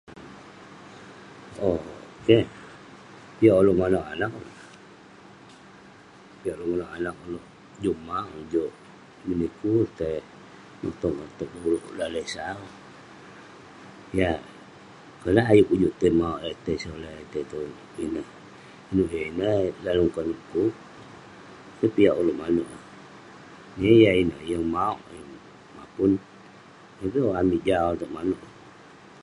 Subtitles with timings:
[1.69, 1.83] Auk
[2.25, 2.45] keh,
[3.37, 4.69] piak ulouk manouk anag ulouk neh.
[6.41, 7.45] Piak ulouk manouk anag ulouk
[7.83, 8.71] juk mauk neh, juk
[14.19, 14.37] Yah,
[15.21, 17.73] konak ayuk kok juk tai mauk, tai solai tai tong
[18.05, 18.27] ineh.
[18.91, 20.73] inouk yah ineh eh dalem konep kuk?
[21.77, 22.83] keh piak ulouk manouk eh.
[23.81, 25.29] Yeng yan ineh, yeng mauk yeng
[25.75, 26.11] mapun.
[27.39, 28.41] amik jau itouk manouk.